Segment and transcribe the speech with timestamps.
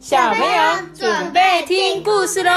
[0.00, 0.48] 小朋友
[0.94, 2.50] 准备听故事喽！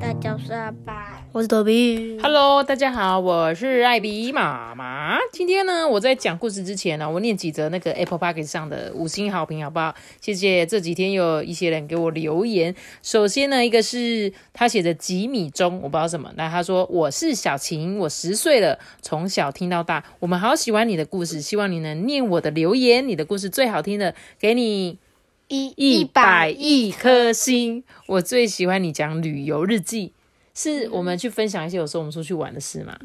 [0.00, 2.18] 大家是阿爸，我是多比。
[2.20, 5.16] Hello，大家好，我是艾比妈妈。
[5.32, 9.94] 今天呢，我在讲故事之前呢，我念几则那个 Apple Park 上的五星好评，好不好？
[10.20, 12.74] 谢谢这几天有一些人给我留言。
[13.04, 16.28] 首先呢，一个是他写的几米钟，我不知道什么。
[16.34, 24.98] 那他说我是小晴，我十岁了，从小听到大，我们好喜欢你的故事，希望你能念我的留言，你的故事最好听的，给你
[25.46, 27.84] 一一百亿颗星。
[28.08, 30.10] 我最喜欢你讲旅游日记，
[30.58, 32.98] 是我们去分享一些有时候我们出去玩的事嘛？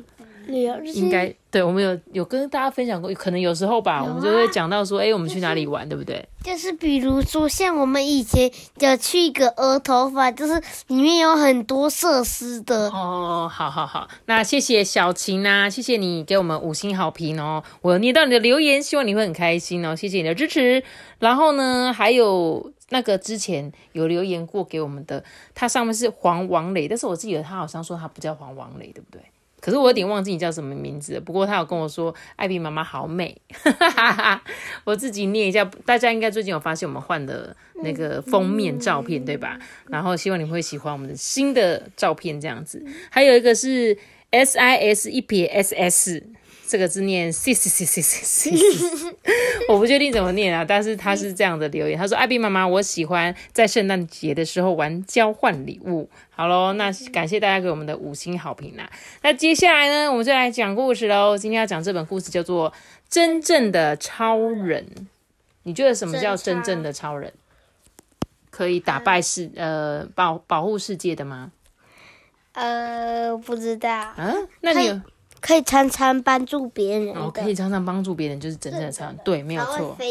[0.48, 6.28] 旅游日应该对，我们有有跟大家分享过，可能有时候吧，我们就会讲到说，哎、我们去哪里玩，对不对？
[6.44, 12.90] 就是比如说，像我们以前有去一个额头发，就是里面有很多设施的。
[12.90, 20.84] 哦，好好好，那谢谢小晴啊，谢谢你给我们五星好评哦，我有念到你的留言，希望你会很开心哦，谢谢你的支持。
[21.20, 25.24] 然后呢，还有那个之前有留言过给我们的，
[25.56, 29.22] 它上面是黄王磊，但是我记得他好像说他不叫黄王磊，对不对？
[29.60, 33.40] 可是我有点忘记你叫什么名字，不过他有跟我说艾比妈妈好美，
[34.84, 39.58] 我自己念一下，大家应该最近有发现我们换的那个封面照片对吧？
[39.88, 42.86] 然后希望你会喜欢我们的新的照片这样子。
[43.10, 43.98] 还有一个是
[44.32, 46.24] S I S 一撇 S S。
[46.74, 49.16] 这个字念 s s s s s，
[49.70, 58.90] 我不确定怎么念啊，但是他是这样的留言，他说：“艾比妈妈，我喜欢在圣诞节的时候玩交换礼物。”好喽，那感谢大家给我们的五星好评啦。
[59.22, 61.38] 那接下来呢，我们就来讲故事喽。
[61.38, 62.72] 今天要讲这本故事叫做
[63.08, 64.84] 《真正的超人》。
[65.62, 67.32] 你觉得什么叫真正的超人？
[68.50, 71.52] 可以打败世呃保保护世界的吗？
[72.54, 75.02] 呃，不知道，啊，那你有
[75.46, 77.20] 可以常常帮助别人的。
[77.20, 79.18] 哦，可以常常帮助别人，就是真正的超人。
[79.26, 79.98] 对，没有错。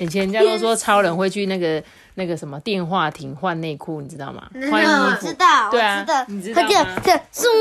[0.00, 1.82] 以前人家都说超人会去那个
[2.14, 4.48] 那个什么电话亭换内裤，你知道吗？
[4.70, 5.34] 换衣服我知。
[5.34, 7.52] 道，对啊我知道，你知道它就吗就松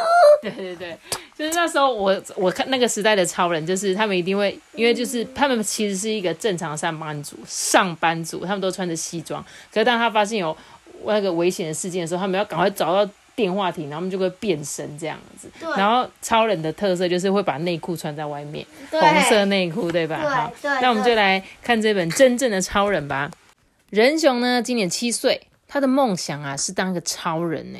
[0.42, 0.98] 对对对，
[1.36, 9.44] 就是那时候我我看那个时代的超人，就是他们一定会，因为就是他们其实是一个正常上班族，上班族，他们都穿着西装。
[9.72, 10.56] 可是当他发现有
[11.04, 15.48] 那个危险的事件的时候，他们要赶快找到电话亭，然后他们就会变身这样子。
[15.76, 19.00] 然后超人的特色就是会把内裤穿在外面，红
[19.30, 20.18] 色内裤，对吧？
[20.20, 23.30] 对好，对那我们就来看这本真正的超人吧。
[23.90, 27.78] 仁雄呢，今年七岁，他的梦想啊是当个超人呢。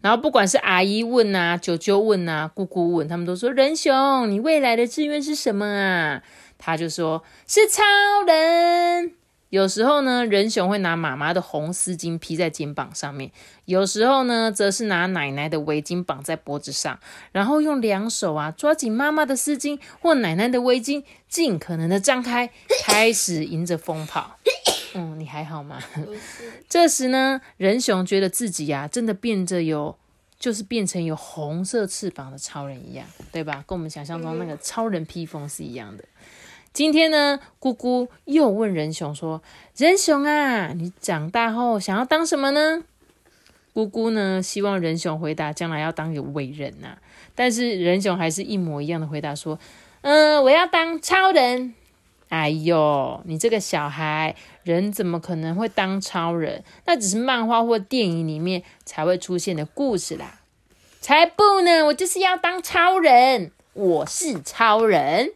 [0.00, 6.22] 然后不管是阿姨问啊、舅舅问啊、姑姑问，他们都说：“仁雄，你未来的志愿是什么啊？”
[6.58, 7.82] 他就说：“是超
[8.26, 9.12] 人。”
[9.50, 13.30] 有时候呢，仁雄会拿妈妈的红丝巾披在肩膀上面，
[13.64, 16.98] 有时候呢，则是拿奶奶的围巾绑在脖子上，
[17.32, 22.50] 然后用两手啊抓紧妈妈的丝巾或奶奶的围巾，尽可能的张开，
[22.84, 24.38] 开始迎着风跑。
[24.94, 25.82] 嗯，你还好吗？
[26.68, 29.96] 这时呢，仁雄觉得自己呀、真的变着有，
[30.38, 33.64] 就是变成有红色翅膀的超人一样，对吧？
[33.66, 36.04] 跟我们想象中那个超人披风是一样的。
[36.78, 39.42] 今天呢，姑姑又问仁雄说
[39.76, 42.84] ：“仁雄啊，你长大后想要当什么呢？”
[43.74, 46.96] 姑姑呢，希望仁雄回答将来要当个伟人呐、
[47.34, 49.58] 但是仁雄还是一模一样的回答说
[50.02, 51.74] ：“嗯、我要当超人。”
[52.30, 56.62] 哎呦，你这个小孩，人怎么可能会当超人？
[56.86, 60.42] 那只是漫画或电影里面才会出现的故事啦。
[61.00, 65.32] 才不呢，我就是要当超人，我是超人。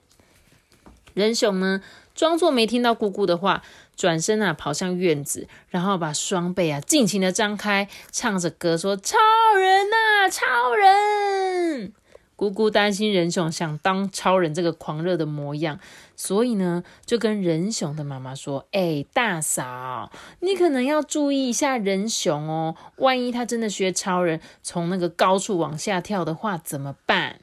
[1.14, 1.82] 仁雄呢，
[2.14, 3.62] 装作没听到姑姑的话，
[3.96, 9.18] 转身啊跑向院子，然后把双臂啊尽情的张开，唱着歌说：“超
[9.56, 11.92] 人呐、超人！”
[12.34, 15.78] 姑姑担心仁雄想当超人这个狂热的模样，
[16.16, 27.38] 所以呢，就跟仁雄的妈妈说：“哎、大嫂，你可能要注意一下仁雄哦，万一他真的学超人，从那个高处往下跳的话，怎么办？”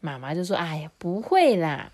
[0.00, 1.92] 妈妈就说：“哎呀，不会啦。”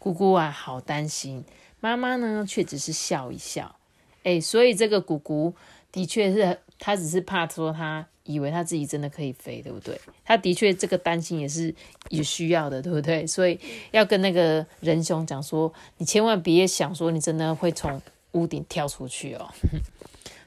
[0.00, 1.44] 姑姑啊，好担心。
[1.78, 3.76] 妈妈呢，却只是笑一笑。
[4.24, 5.54] 哎，所以这个姑姑
[5.92, 10.00] 的确是，她只是怕说她以为她自己真的可以飞，对不对？
[10.24, 11.74] 她的确这个担心也是
[12.08, 13.26] 有需要的，对不对？
[13.26, 13.60] 所以
[13.92, 18.00] 要跟那个仁雄讲说，你千万别想说你真的会从
[18.32, 19.48] 屋顶跳出去哦。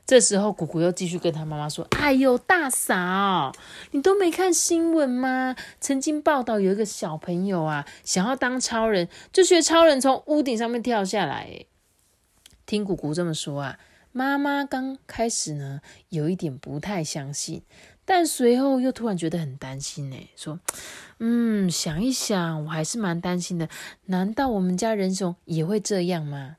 [0.05, 3.53] 这时候，姑姑又继续跟她妈妈说：“哎呦，大嫂，
[3.91, 5.55] 你都没看新闻吗？
[5.79, 11.43] 曾经报道有一个小朋友啊，想要当超人，就学超人从屋顶上面跳下来。
[11.43, 11.67] 诶
[12.65, 13.79] 听姑姑这么说啊，
[14.11, 15.79] 妈妈刚开始呢
[16.09, 17.61] 有一点不太相信，
[18.03, 20.59] 但随后又突然觉得很担心呢，说
[21.19, 23.69] ：“嗯，想一想，我还是蛮担心的。
[24.05, 26.57] 难道我们家仁雄也会这样吗？”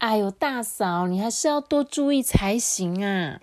[0.00, 3.38] 哎呦，大嫂，你还是要多注意才行啊！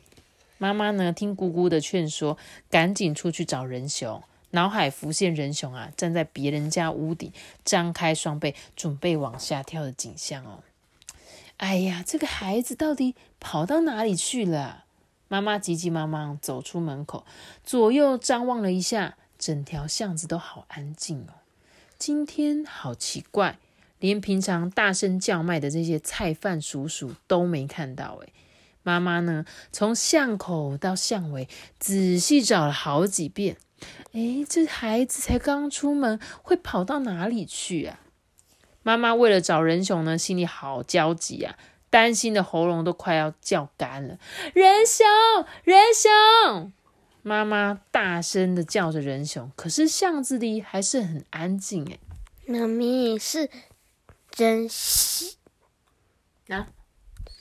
[0.57, 2.35] 妈妈呢，听姑姑的劝说，
[2.71, 4.23] 赶紧出去找仁雄。
[4.51, 7.31] 脑海浮现仁雄啊，站在别人家屋顶，
[7.63, 10.63] 张开双臂，准备往下跳的景象哦。
[11.57, 14.85] 哎呀，这个孩子到底跑到哪里去了？
[15.27, 17.23] 妈妈急急忙忙走出门口，
[17.63, 21.45] 左右张望了一下，整条巷子都好安静哦。
[21.99, 23.59] 今天好奇怪，
[23.99, 28.33] 连平常大声叫卖的这些菜贩叔叔都没看到诶
[28.83, 31.47] 妈妈呢，从巷口到巷尾
[31.79, 33.57] 仔细找了好几遍。
[34.13, 37.99] 哎，这孩子才刚出门，会跑到哪里去啊？
[38.83, 41.57] 妈妈为了找仁雄呢，心里好焦急啊。
[41.89, 44.19] 担心的喉咙都快要叫干了，
[44.53, 45.05] 仁雄，
[45.63, 46.73] 仁雄！
[47.21, 51.97] 妈妈大声的叫着仁雄，可是巷子里还是很安静哎。
[52.45, 53.49] 妈咪是
[54.37, 55.29] 仁雄
[56.49, 56.67] 啊？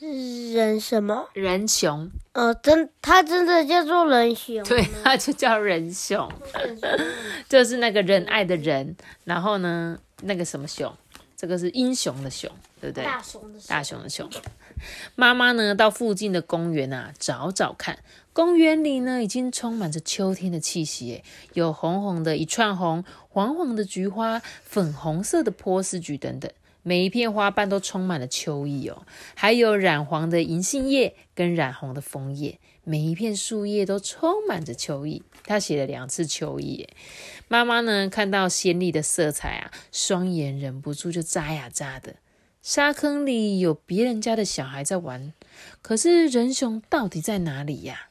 [0.01, 1.29] 人什么？
[1.35, 2.11] 人熊。
[2.33, 4.65] 呃，真，他真的叫做人熊？
[4.65, 6.27] 对，他就叫人熊，
[7.51, 10.91] 就是那个仁爱的人，然后呢，那个什么熊？
[11.37, 12.51] 这个是英雄的熊，
[12.81, 13.05] 对不对？
[13.05, 14.31] 大熊的熊大熊的熊。
[15.15, 17.99] 妈妈呢，到附近的公园啊找找看。
[18.33, 21.23] 公园里呢，已经充满着秋天的气息，
[21.53, 26.51] 有红红的一串红，黄黄的菊花，粉红色的波斯菊等等，
[26.89, 29.05] 每一片花瓣都充满了秋意哦。
[29.35, 35.25] 还有染黄的银杏叶跟染红的枫叶，每一片树叶都充满着秋意。
[35.43, 36.89] 他写了两次秋意。
[37.49, 42.15] 妈妈呢，看到鲜丽的色彩啊，双眼忍不住就眨呀眨的。
[42.63, 45.33] 沙坑里有别人家的小孩在玩，
[45.83, 48.11] 可是仁雄到底在哪里呀？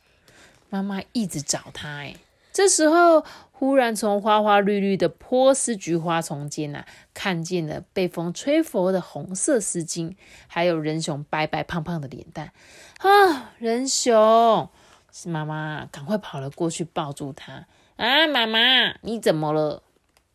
[0.70, 2.16] 妈妈一直找他，哎，
[2.56, 10.16] 这时候忽然从花花绿绿的波斯菊花丛间呐，看见了被风吹拂的红色丝巾，
[10.48, 12.54] 还有仁雄白白胖胖的脸蛋。
[13.00, 14.70] 啊，仁雄！
[15.12, 17.68] 是妈妈赶快跑了过去抱住他。
[17.98, 19.84] 啊，妈妈，你怎么了？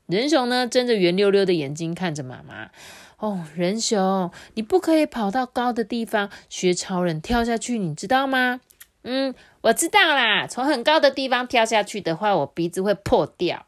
[0.04, 0.66] 仁雄呢？
[0.66, 2.68] 睁着圆溜溜的眼睛看着妈妈。
[3.16, 8.60] 哦，仁雄，你不可以跑到高的地方学超人跳下去，你知道吗？
[9.04, 10.46] 嗯，我知道啦。
[10.46, 13.66] 从很高的地方跳下去的话，我鼻子会破掉。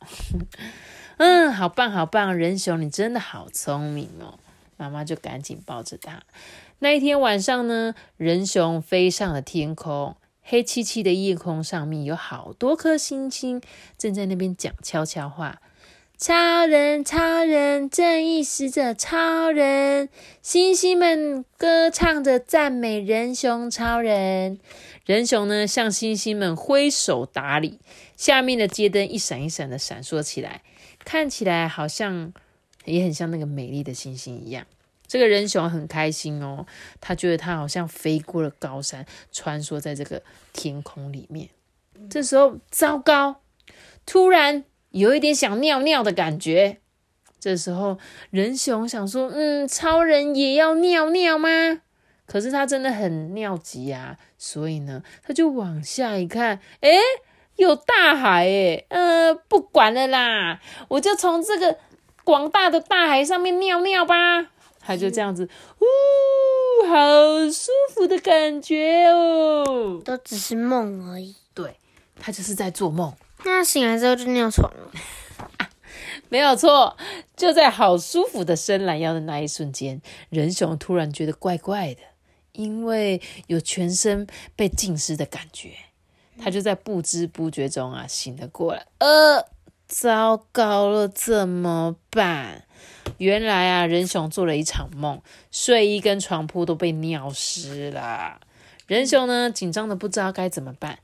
[1.18, 4.38] 嗯，好棒，好棒，仁雄，你真的好聪明哦。
[4.76, 6.22] 妈妈就赶紧抱着他。
[6.80, 10.16] 那一天晚上呢，仁雄飞上了天空。
[10.44, 13.62] 黑漆漆的夜空上面有好多颗星星，
[13.96, 15.60] 正在那边讲悄悄话。
[16.18, 20.08] 超人，超人，正义使者，超人，
[20.40, 24.58] 星星们歌唱着赞美仁雄超人。
[25.04, 27.80] 仁雄呢，向星星们挥手打理。
[28.16, 30.62] 下面的街灯一闪一闪的闪烁起来，
[31.04, 32.32] 看起来好像
[32.84, 34.66] 也很像那个美丽的星星一样。
[35.08, 36.64] 这个人熊很开心哦，
[37.00, 40.22] 他觉得他好像飞过了高山，穿梭在这个
[40.52, 41.50] 天空里面。
[42.08, 43.42] 这时候，糟糕，
[44.06, 46.78] 突然有一点想尿尿的感觉。
[47.38, 47.98] 这时候，
[48.30, 51.82] 人熊想说：“嗯，超人也要尿尿吗？”
[52.26, 56.96] 可是他真的很尿急啊，所以呢，他就往下一看，诶，
[57.56, 61.78] 有大海诶，呃，不管了啦，我就从这个
[62.24, 64.48] 广大的大海上面尿尿吧。
[64.84, 66.96] 他就这样子，呜，好
[67.50, 71.36] 舒服的感觉哦，都只是梦而已。
[71.54, 71.76] 对，
[72.18, 73.12] 他就是在做梦。
[73.44, 74.90] 那醒来之后就尿床了，
[76.28, 76.96] 没有错。
[77.36, 82.00] 就在好舒服的伸懒腰的那一瞬间，仁雄突然觉得怪怪的，
[82.52, 85.70] 因为有全身被浸湿的感觉。
[86.38, 89.46] 他就在不知不觉中啊醒了过来，呃，
[89.86, 92.64] 糟糕了，怎么办？
[93.18, 95.20] 原来啊，仁雄做了一场梦，
[95.52, 98.40] 睡衣跟床铺都被尿湿了。
[98.86, 100.98] 仁雄呢，紧张的不知道该怎么办。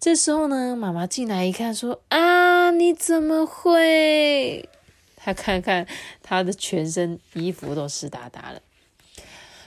[0.00, 4.68] 这时候呢，妈妈进来一看，说：“啊，你怎么会？”
[5.14, 5.86] 他看看
[6.22, 8.60] 他的全身衣服都湿哒哒了。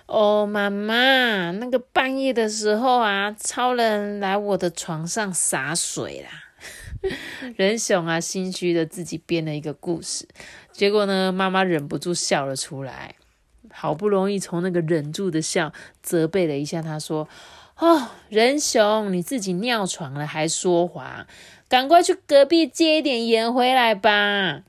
[0.07, 6.43] 哦，妈妈，那个半夜的时候啊，超人来我的床上洒水啦。
[7.57, 10.27] 仁雄啊，心虚的自己编了一个故事，
[10.71, 13.15] 结果呢，妈妈忍不住笑了出来，
[13.71, 17.27] 好不容易从那个忍住的笑，责备了一下他，说
[17.77, 21.27] ：“哦，仁雄，你自己尿床了还说谎，
[21.67, 24.62] 赶快去隔壁借一点盐回来吧。”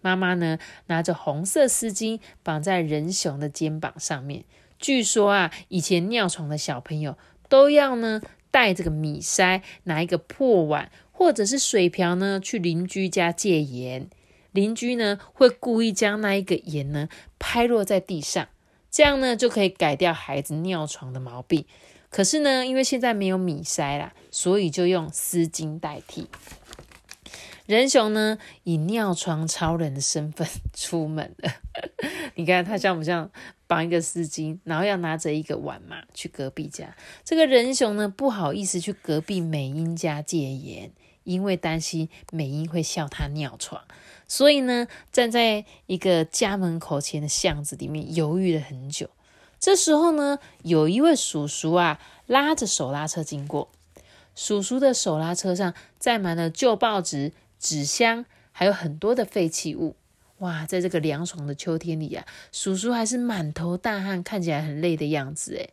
[0.00, 4.44] 妈妈呢，拿着红色丝巾绑在人熊的肩膀上面。
[4.78, 7.16] 据说啊，以前尿床的小朋友
[7.48, 10.90] 都要呢带这个米筛，拿一个破碗。
[11.10, 14.08] 或者是水瓢呢去邻居家借盐，
[14.52, 17.08] 邻居呢会故意将那一个盐呢
[17.40, 18.46] 拍落在地上，
[18.88, 21.64] 这样呢就可以改掉孩子尿床的毛病。
[22.08, 26.28] 可是呢，因为现在没有米筛啦，所以就用丝巾代替。
[27.68, 31.52] 仁雄呢，以尿床超人的身份出门了。
[32.34, 33.30] 你看他像不像
[33.66, 36.96] 绑一个丝巾，然后要拿着一个碗嘛，去隔壁家。
[37.26, 40.92] 这个仁雄呢，不好意思去隔壁美英家借盐，
[41.24, 43.84] 因为担心美英会笑他尿床，
[44.26, 49.10] 所以呢，站在一个家门口前的巷子里面犹豫了很久。
[49.60, 53.68] 这时候呢，有一位叔叔啊，拉着手拉车经过。
[54.34, 59.96] 叔叔的手拉车上载满了旧报纸、纸箱，还有很多的废弃物。
[60.38, 65.54] 哇，在这个凉爽的秋天里啊，叔叔还是满头大汗，看起来很累的样子。
[65.56, 65.72] 诶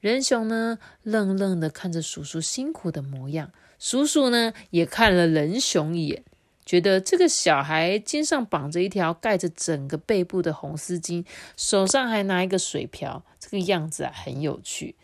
[0.00, 3.52] 仁雄呢，愣愣的看着叔叔辛苦的模样。
[3.78, 6.24] 叔叔呢，也看了仁雄一眼。
[6.64, 11.24] 觉得这个小孩肩上绑着一条盖着整个背部的红丝巾，
[11.56, 14.94] 手上还拿一个水瓢，这个样子啊很有趣。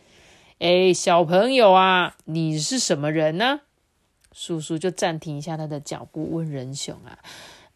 [0.59, 3.61] 哎，小朋友啊，你是什么人呢？
[4.41, 7.19] 叔叔就暂停一下他的脚步，问仁雄啊：“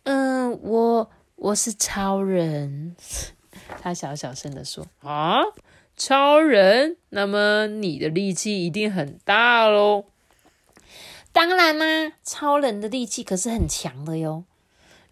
[0.05, 2.95] 嗯，我我是超人。”
[3.83, 5.41] 他小小声的说：“啊，
[5.97, 6.97] 超人？
[7.09, 10.05] 那么你的力气一定很大喽。”
[11.33, 14.45] 当然啦，超人的力气可是很强的哟。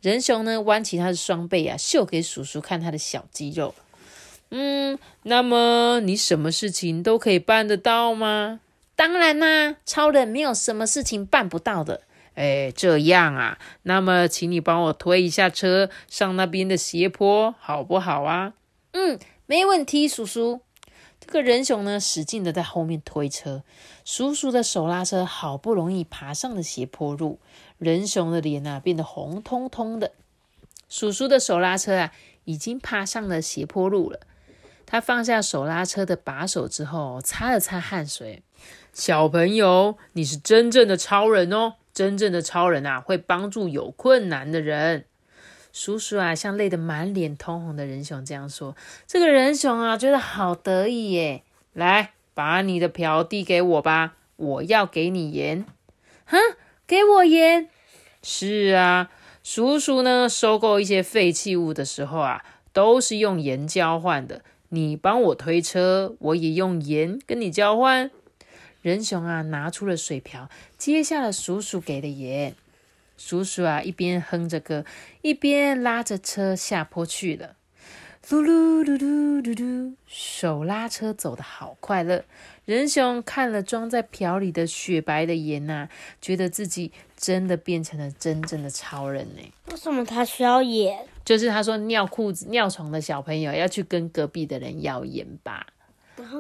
[0.01, 3.75] 仁雄呢，弯起他的双背啊，秀给叔叔看他的小肌肉。
[4.51, 8.61] 嗯，那么你什么事情都可以办得到吗？
[9.01, 12.03] 当然啦，超人没有什么事情办不到的。
[12.35, 18.53] 哎，这样啊，那么请你帮我推一下车上那边的斜坡，好不好啊？
[18.93, 20.61] 嗯，没问题，叔叔。
[21.19, 23.63] 这个人熊呢，使劲的在后面推车，
[24.05, 27.41] 叔叔的手拉车好不容易爬上了斜坡路，
[27.79, 30.13] 人熊的脸啊变得红彤彤的。
[30.91, 32.13] 叔叔的手拉车啊，
[32.45, 34.21] 已经爬上了斜坡路了。
[34.85, 38.43] 他放下手拉车的把手之后，擦了擦汗水。
[38.93, 41.75] 小朋友，你是真正的超人哦！
[41.95, 45.05] 真正的超人啊，会帮助有困难的人。
[45.73, 51.45] 叔叔啊，像累得满脸通红的人熊这样说：“这个人熊啊，觉得好得意耶！
[51.73, 55.65] 来，把你的瓢递给我吧，我要给你盐。
[56.25, 56.37] 哼，
[56.87, 57.69] 给我盐？
[58.23, 59.11] 是啊，
[59.45, 64.43] 叔叔呢，收购一些废弃物的时候啊，都是用盐交换的。
[64.71, 68.11] 你帮我推车，我也用盐跟你交换。”
[68.83, 72.55] 仁雄啊，拿出了水瓢，接下了叔叔给的盐。
[73.17, 74.85] 叔叔啊，一边哼着歌，
[75.21, 77.57] 一边拉着车下坡去了。
[78.29, 82.25] 噜噜噜噜噜噜，手拉车走的好快乐。
[82.65, 85.89] 仁雄看了装在瓢里的雪白的盐呐，
[86.21, 89.43] 觉得自己真的变成了真正的超人呢。
[89.71, 91.05] 为什么他需要盐？
[91.25, 95.67] 就是他说尿裤子、尿床的小朋友要去跟隔壁的人要盐吧。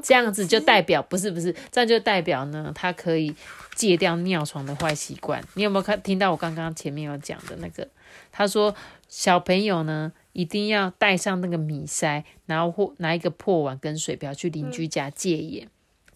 [0.02, 3.34] 这样子就代表不是不是，这样就代表呢，他可以
[3.74, 5.42] 戒掉尿床的坏习惯。
[5.54, 7.86] 你有没有看听到我刚刚前面有讲的那个？
[8.32, 8.74] 他说
[9.08, 15.68] 小朋友呢一定要带上那个米筛，然后或拿一个破碗跟水瓢去邻居家借盐，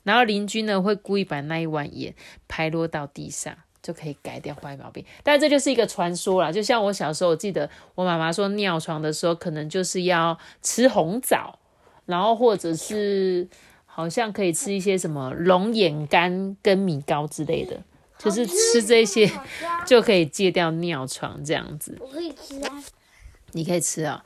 [0.02, 2.14] 然后邻居呢会故意把那一碗盐
[2.48, 5.04] 拍落到地上，就可以改掉坏毛病。
[5.22, 11.58] 但这就是一个传说啦，就像我小时候，我记得我妈妈说尿床的时候，可能就是要吃红枣。
[12.06, 13.46] 然后或者是
[13.86, 17.80] 好像可以吃一些什么龙眼干跟米糕之类的，
[18.18, 19.30] 就是吃这些
[19.86, 21.96] 就可以戒掉尿床这样子。
[22.00, 22.82] 我可以吃啊，
[23.52, 24.24] 你可以吃啊。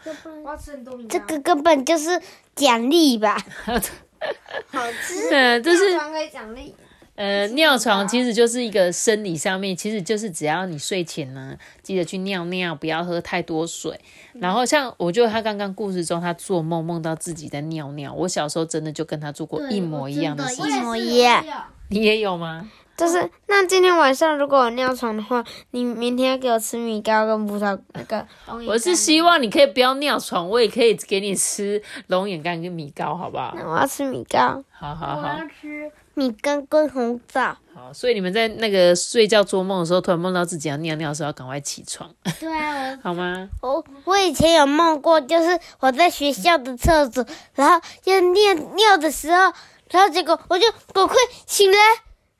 [1.08, 2.20] 这个根本就是
[2.54, 3.36] 奖励吧？
[4.68, 6.74] 好吃，嗯，就是可以奖励。
[7.18, 14.00] 呃，尿床其实就是一个生理上面，其实就是只要你睡前呢，记得去尿尿，不要喝太多水。
[14.34, 20.66] 然后像我就他刚刚故事中，他做梦梦到自己在尿尿，我小时候真的就跟他做过一模一样的事情。
[20.68, 21.44] 一模一样。
[21.88, 22.70] 你也有吗？
[22.96, 28.24] 就是那今天晚上如果我尿床的话，你明天要给我吃米糕跟葡萄那个。
[28.64, 33.52] 我是希望你可以不要尿床，我也可以给你吃龙眼干跟米糕，好不好？
[33.56, 34.62] 那我要吃米糕。
[34.70, 35.36] 好好好。
[35.60, 35.90] 吃。
[36.18, 37.56] 米干跟红枣。
[37.72, 42.12] 好，所以你们在那个睡觉做梦的时候，突然梦到自己要尿尿的时候，要赶快起床。
[42.40, 43.48] 对啊， 好吗？
[43.62, 49.52] 我我以前有梦过，就是我在学校的厕所，然后要尿尿的时候，
[49.90, 51.14] 然后结果我就赶快
[51.46, 51.78] 醒来，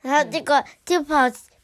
[0.01, 1.15] 然后结果就跑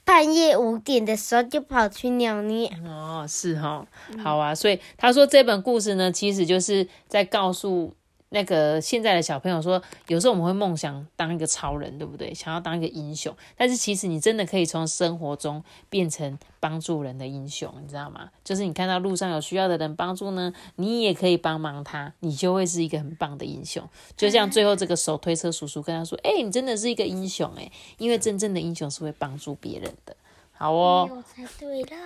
[0.05, 2.69] 半夜五点的时候就跑去尿尿。
[2.85, 3.85] 哦，是哈，
[4.23, 4.55] 好啊。
[4.55, 7.93] 所以他说这本故事呢，其实就是在告诉。
[8.35, 12.33] 那个现在的小朋友说，有时候我们会梦想当一个超人，对不对？
[12.33, 18.29] 想要当一个英雄，但是其实你真的可以从生活中变成帮助人的英雄，你知道吗？
[18.43, 23.81] 就是你看到路上有需要的人帮助呢，你也可以帮忙他，你就会是一个很棒的英雄。
[24.17, 30.13] 就像最后这个手推车叔叔跟他说：“哎、你真的是一个英雄哎、因为真正的英雄是会帮助别人的。”
[30.51, 31.97] 好哦，我才对啦。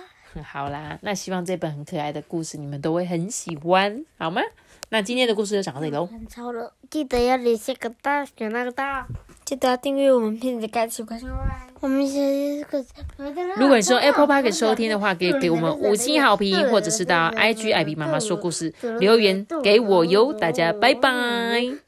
[0.44, 4.40] 好啦，那希望这本很可爱的故事你们都会很喜欢，好吗？
[4.92, 6.06] 那今天的故事就讲到这里喽。
[6.06, 9.06] 很超了，记得要留下个大选那个大。
[9.44, 11.36] 记得要订阅我们片子，开启快讯外。
[11.80, 12.86] 我们现在是。
[13.56, 20.32] 如果你是用 Apple Park 收听的话，可以给我们五星好评，或者是到 IG 艾比妈妈说故事留言给我哟。
[20.32, 21.10] 大家拜拜。
[21.10, 21.80] 嗯